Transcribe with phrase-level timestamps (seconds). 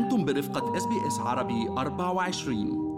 [0.00, 2.90] أنتم برفقة إس بي إس عربي 24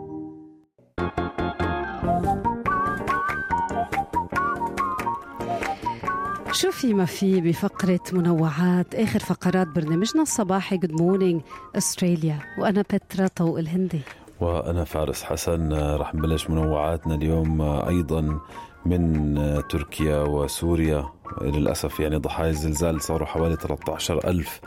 [6.53, 10.77] شو في ما في بفقرة منوعات آخر فقرات برنامجنا الصباحي.
[10.77, 11.43] good morning
[11.77, 14.01] Australia وأنا بترا طوق الهندي.
[14.41, 18.41] وأنا فارس حسن رح نبلش منوعاتنا اليوم أيضا
[18.87, 19.35] من
[19.69, 21.09] تركيا وسوريا.
[21.43, 24.61] للأسف يعني ضحايا الزلزال صاروا حوالي 13 ألف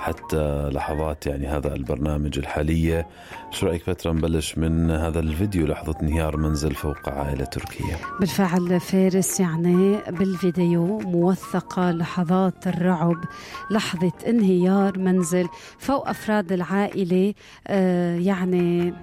[0.00, 3.06] حتى لحظات يعني هذا البرنامج الحالية.
[3.50, 9.40] شو رأيك فترة نبلش من هذا الفيديو لحظة انهيار منزل فوق عائلة تركية بالفعل فارس
[9.40, 13.24] يعني بالفيديو موثقة لحظات الرعب
[13.70, 17.34] لحظة انهيار منزل فوق أفراد العائلة
[17.66, 18.94] آه يعني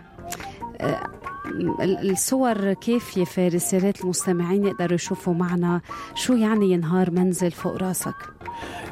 [0.82, 1.04] آه
[1.82, 5.82] الصور كافية فارس يا ريت المستمعين يقدروا يشوفوا معنا؟
[6.16, 8.16] شو يعني ينهار منزل فوق راسك؟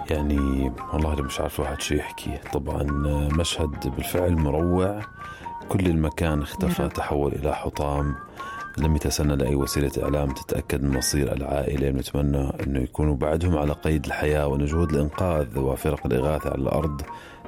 [0.09, 2.39] يعني والله مش عارف واحد شو يحكي.
[2.53, 2.83] طبعا
[3.37, 5.01] مشهد بالفعل مروع.
[5.69, 8.15] كل المكان اختفى تحول إلى حطام.
[8.77, 11.89] لم يتسنى لأي وسيلة إعلام تتأكد من مصير العائلة.
[11.89, 17.01] نتمنى أنه يكونوا بعدهم على قيد الحياة وأن جهود الإنقاذ وفرق الإغاثة على الأرض.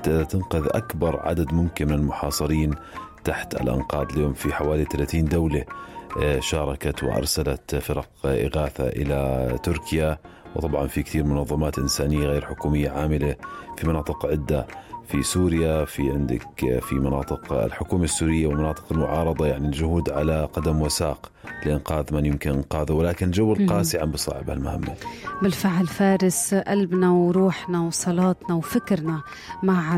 [0.04, 2.74] تقدر تنقذ أكبر عدد ممكن من المحاصرين.
[3.28, 5.64] تحت الأنقاض اليوم في حوالي 30 دولة
[6.22, 10.18] آه، شاركت وأرسلت فرق إغاثة إلى تركيا.
[10.56, 13.36] وطبعا في كثير منظمات إنسانية غير حكومية عاملة
[13.78, 14.68] في مناطق عدة.
[15.08, 16.48] في سوريا في عندك
[16.82, 21.32] في مناطق الحكومة السورية ومناطق المعارضة يعني الجهود على قدم وساق
[21.66, 22.92] لإنقاذ من يمكن إنقاذه.
[22.92, 24.94] ولكن جو القاسي عم بصعب هالمهمة.
[25.42, 29.22] بالفعل فارس قلبنا وروحنا وصلاتنا وفكرنا
[29.64, 29.96] مع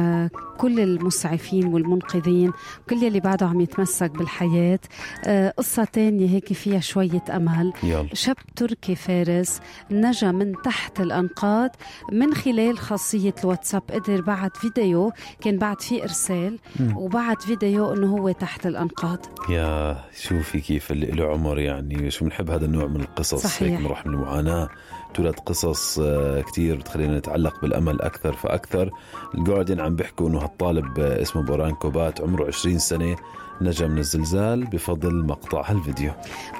[0.58, 2.52] كل المسعفين والمنقذين
[2.86, 4.80] وكل اللي بعده عم يتمسك بالحياة.
[5.26, 7.74] آه، قصة تانية هيك فيها شوية أمل.
[7.84, 8.08] يلا.
[8.14, 9.60] شاب تركي فارس
[9.92, 11.70] نجا من تحت الأنقاض
[12.12, 14.99] من خلال خاصية الواتساب قدر بعد فيديو
[15.42, 16.60] كان بعد فيه إرسال
[16.96, 19.20] وبعد فيديو أنه هو تحت الأنقاض.
[19.50, 23.44] يا شوفي كيف اللي له عمر يعني شو بنحب هذا النوع من القصص.
[23.44, 23.72] صحيح.
[23.72, 24.70] هيك بنروح من المعاناة
[25.14, 28.92] تولد قصص آه، كتير بتخلينا نتعلق بالأمل أكثر فأكثر.
[29.36, 33.16] الجارديان عم بيحكوا أنه هالطالب آه، اسمه بوران كوبات عمره 20 سنة
[33.62, 36.12] نجا من الزلزال بفضل مقطع هالفيديو.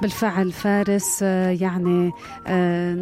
[0.02, 2.12] بالفعل فارس آه، يعني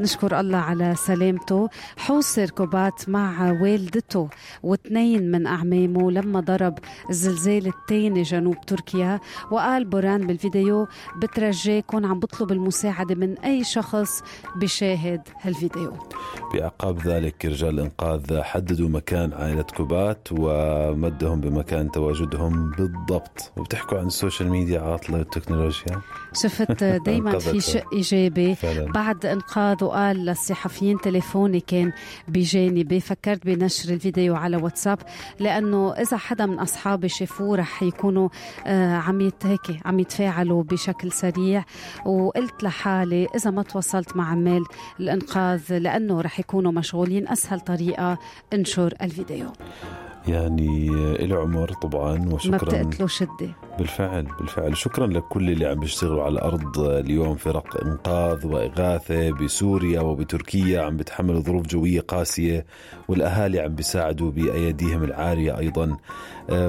[0.02, 1.68] نشكر الله على سلامته.
[1.96, 4.28] حوصر كوبات مع والدته
[4.62, 6.78] واثنين من أعمامه لما ضرب
[7.10, 9.20] الزلزال الثاني جنوب تركيا.
[9.50, 10.86] وقال بوران بالفيديو
[11.16, 14.22] بترجاكم عم بطلب المساعدة من أي شخص
[14.56, 15.22] بشاهد.
[15.42, 15.92] هالفيديو.
[16.54, 23.52] بأعقاب ذلك رجال الإنقاذ حددوا مكان عائلة كوبات ومدهم بمكان تواجدهم بالضبط.
[23.56, 26.00] وبتحكوا عن السوشيال ميديا عاطلة والتكنولوجيا
[26.34, 27.60] شفت دايما في.
[27.60, 28.54] شق إيجابي.
[28.54, 28.92] فعلا.
[28.92, 31.92] بعد انقاذه قال للصحفيين تليفوني كان
[32.28, 34.98] بجانبي فكرت بنشر الفيديو على واتساب
[35.40, 38.28] لأنه إذا حدا من أصحابي شافوه رح يكونوا
[38.66, 41.64] آه عم هيك عم يتفاعلوا بشكل سريع.
[42.06, 44.64] وقلت لحالي إذا ما تواصلت مع عمال
[45.36, 48.18] الإنقاذ لأنه رح يكونوا مشغولين أسهل طريقة
[48.52, 49.46] انشر الفيديو.
[50.28, 50.88] يعني
[51.26, 53.54] له عمر طبعا ما وشكرا بتقتلوا شدة.
[53.78, 54.76] بالفعل بالفعل.
[54.76, 56.78] شكرا لكل اللي عم بيشتغلوا على الأرض.
[56.78, 62.66] اليوم فرق إنقاذ وإغاثة بسوريا وبتركيا عم بتحملوا ظروف جوية قاسية
[63.08, 65.96] والأهالي عم بيساعدوا بايديهم العارية أيضا.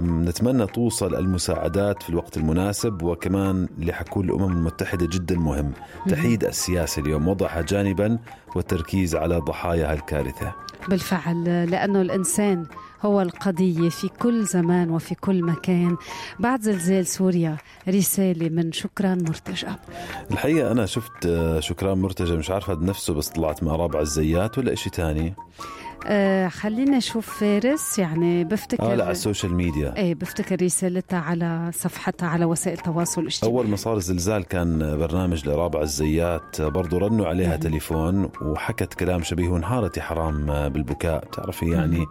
[0.01, 5.71] نتمنى توصل المساعدات في الوقت المناسب وكمان اللي حكوا الأمم المتحدة جدا مهم.
[6.09, 7.27] تحييد السياسة اليوم.
[7.27, 8.19] وضعها جانبا
[8.55, 10.53] والتركيز على ضحايا هالكارثة.
[10.87, 12.65] بالفعل لأنه الإنسان
[13.05, 15.97] هو القضية في كل زمان وفي كل مكان.
[16.39, 17.57] بعد زلزال سوريا.
[17.89, 19.67] رسالة من شكران مرتجى.
[20.31, 24.73] الحقيقة أنا شفت آه، شكران مرتجى مش عارفه بنفسه بس طلعت مع رابعه الزيات ولا
[24.73, 25.33] إشي تاني؟
[26.07, 29.95] آه خلينا نشوف فارس يعني بفتكر آه لا على السوشيال ميديا.
[29.97, 33.55] إيه بفتكر رسالتها على صفحتها على وسائل التواصل الاجتماعي.
[33.55, 37.59] أول ما صار الزلزال كان برنامج لرابعه الزيات برضو رنوا عليها مم.
[37.59, 41.25] تليفون وحكت كلام شبيه وانهارت يا حرام بالبكاء.
[41.25, 42.05] بتعرفي يعني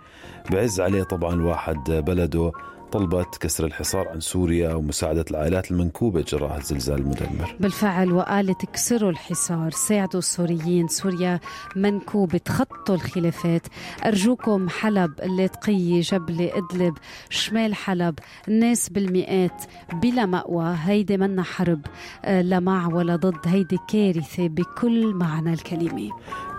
[0.50, 2.52] بعز عليه طبعا الواحد بلده.
[2.93, 7.55] طلبت كسر الحصار عن سوريا ومساعدة العائلات المنكوبة جراء الزلزال المدمر.
[7.61, 9.70] بالفعل وقالت اكسروا الحصار.
[9.70, 10.88] ساعدوا السوريين.
[10.88, 11.40] سوريا
[11.76, 13.67] منكوبة تخطوا الخلافات.
[14.05, 16.94] أرجوكم حلب اللاذقية جبلة إدلب.
[17.31, 18.19] شمال حلب
[18.49, 20.76] الناس بالمئات بلا مأوى.
[20.84, 21.81] هيدي منا حرب
[22.25, 23.46] آه، لا مع ولا ضد.
[23.46, 26.11] هيدي كارثة بكل معنى الكلمة.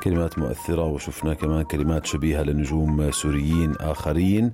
[0.03, 4.51] كلمات مؤثرة وشفنا كمان كلمات شبيهة لنجوم سوريين آخرين.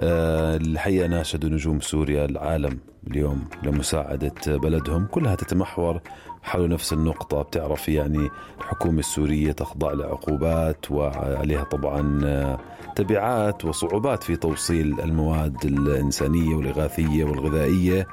[0.00, 2.78] آه، الحقيقة ناشدوا نجوم سوريا العالم
[3.10, 5.06] اليوم لمساعدة بلدهم.
[5.06, 6.00] كلها تتمحور
[6.42, 12.58] حول نفس النقطة بتعرف يعني الحكومة السورية تخضع لعقوبات وعليها طبعا آه،
[12.96, 18.06] تبعات وصعوبات في توصيل المواد الإنسانية والإغاثية والغذائية.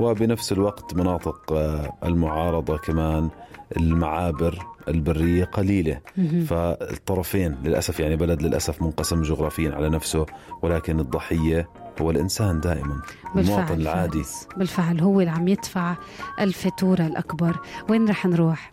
[0.00, 3.30] وبنفس الوقت مناطق آه، المعارضة كمان
[3.76, 6.00] المعابر البرية قليلة
[6.46, 10.26] فالطرفين للأسف يعني بلد للأسف منقسم جغرافيا على نفسه
[10.62, 11.68] ولكن الضحية
[12.00, 13.02] هو الإنسان دائما
[13.36, 14.22] المواطن العادي.
[14.56, 15.94] بالفعل هو اللي عم يدفع
[16.40, 17.56] الفاتورة الأكبر
[17.90, 18.70] وين رح نروح؟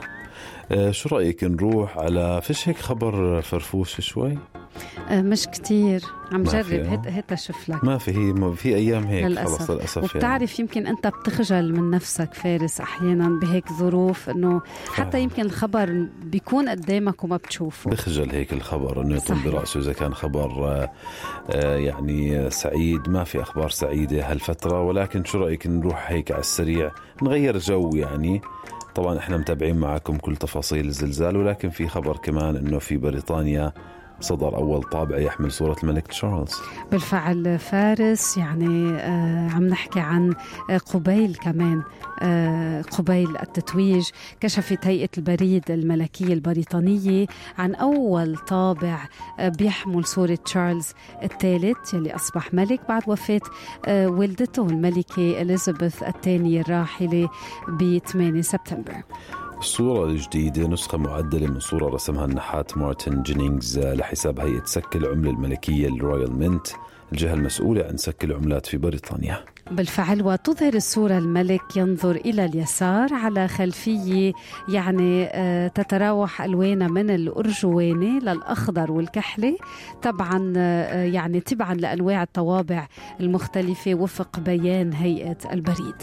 [0.72, 4.38] آه، شو رأيك نروح على فيش هيك خبر فرفوش شوي
[5.10, 6.01] آه، مش كتير
[6.31, 6.94] عم جرب آه.
[6.94, 9.57] هات هات أشوف لك ما في هي ما في أيام هيك للأسف.
[9.57, 14.62] خلص للأسف يعني وبتعرف يمكن أنت بتخجل من نفسك فارس أحيانا بهيك ظروف إنه
[14.94, 15.22] حتى.
[15.22, 19.36] يمكن الخبر بيكون قدامك وما بتشوفه بخجل هيك الخبر إنه يطل.
[19.46, 20.92] برأسه إذا كان خبر آه،
[21.50, 26.92] آه، يعني سعيد ما في أخبار سعيدة هالفترة ولكن شو رأيك نروح هيك على السريع
[27.24, 28.42] نغير جو يعني
[28.95, 33.74] طبعا إحنا متابعين معكم كل تفاصيل الزلزال ولكن في خبر كمان إنه في بريطانيا
[34.24, 36.54] صدر أول طابع يحمل صورة الملك تشارلز.
[36.92, 40.34] بالفعل فارس يعني آه عم نحكي عن
[40.70, 41.84] آه قبيل كمان
[42.22, 44.10] آه قبيل التتويج
[44.40, 47.25] كشفت هيئة البريد الملكية البريطانية
[47.58, 49.00] عن أول طابع
[49.40, 50.94] بيحمل صورة تشارلز
[51.24, 53.42] الثالث يلي أصبح ملك بعد وفاة
[53.88, 57.30] والدته الملكة إليزابيث الثانية الراحلة
[57.68, 58.94] ب 8 سبتمبر.
[59.63, 65.88] الصورة الجديدة نسخة معدلة من صورة رسمها النحات مارتن جينينغز لحساب هيئة سك العملة الملكية
[65.88, 66.68] ال Royal Mint.
[67.13, 69.45] الجهة المسؤولة عن سك العملات في بريطانيا.
[69.71, 74.33] بالفعل وتظهر الصورة الملك ينظر إلى اليسار على خلفية
[74.69, 79.57] يعني آه، تتراوح ألوانها من الأرجواني للأخضر والكحلي
[80.01, 82.88] طبعا آه، يعني تبعا لأنواع الطوابع
[83.19, 85.95] المختلفة وفق بيان هيئة البريد.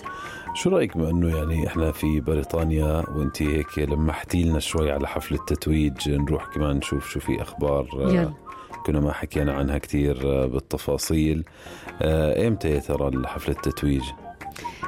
[0.54, 5.34] شو رأيك بما انه يعني إحنا في بريطانيا وأنت هيك لمحتي لنا شوي على حفل
[5.34, 8.49] التتويج؟ نروح كمان نشوف شو في أخبار آه، يلا.
[8.86, 11.44] كنا ما حكينا عنها كثير بالتفاصيل
[12.02, 14.02] آه، إمتى يا ترى حفل التتويج؟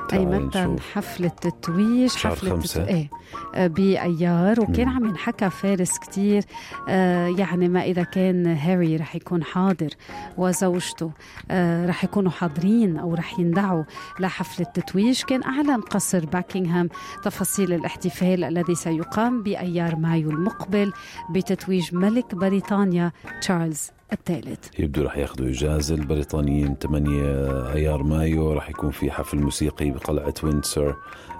[0.08, 0.76] تعالي متى.
[0.93, 2.87] حفلة التتويج حفلة خمسة.
[2.87, 3.10] إيه
[3.54, 4.88] آه، بأيار وكان.
[4.88, 6.43] عم ينحكى فارس كتير
[6.88, 9.90] آه، يعني ما إذا كان هاري رح يكون حاضر
[10.38, 11.10] وزوجته
[11.50, 13.84] آه، رح يكونوا حاضرين أو رح يندعوا
[14.20, 16.88] لحفل التتويج كان أعلن قصر باكنغهام
[17.25, 20.93] تفاصيل الاحتفال الذي سيقام بأيار مايو المقبل
[21.31, 24.81] بتتويج ملك بريطانيا تشارلز الثالث.
[24.81, 30.97] يبدو رح ياخذوا إجازة البريطانيين 8 أيار مايو رح يكون في حفل موسيقي بقلعة ويندسور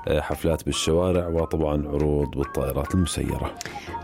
[0.09, 3.55] آه، حفلات بالشوارع وطبعا عروض بالطائرات المسيرة.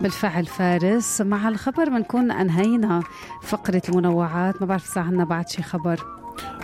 [0.00, 3.02] بالفعل فارس مع الخبر بنكون أنهينا
[3.42, 4.60] فقرة المنوعات.
[4.60, 6.00] ما بعرف إذا عنا بعد شي خبر.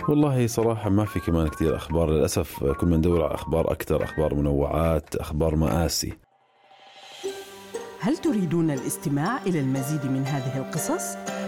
[0.09, 2.63] والله صراحة ما في كمان كثير أخبار للأسف.
[2.63, 6.13] كل ما ندور على أخبار أكثر أخبار منوعات أخبار مآسي.
[7.99, 11.34] هل تريدون الاستماع إلى المزيد من هذه القصص؟